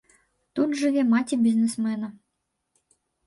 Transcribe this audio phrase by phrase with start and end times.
[0.59, 2.09] Тут жыве маці бізнэсмена.